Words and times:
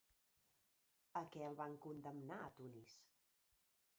A 1.21 1.23
què 1.35 1.43
el 1.49 1.59
van 1.59 1.77
condemnar 1.85 2.39
a 2.45 2.49
Tunis? 2.61 2.97